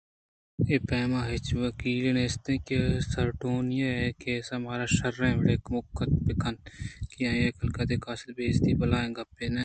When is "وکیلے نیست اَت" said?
1.61-2.63